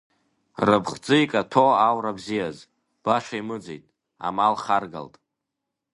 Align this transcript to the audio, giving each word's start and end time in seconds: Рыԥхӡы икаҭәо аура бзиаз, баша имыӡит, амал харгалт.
Рыԥхӡы 0.67 1.15
икаҭәо 1.23 1.65
аура 1.87 2.17
бзиаз, 2.17 2.57
баша 3.03 3.35
имыӡит, 3.39 3.83
амал 4.27 4.55
харгалт. 4.63 5.15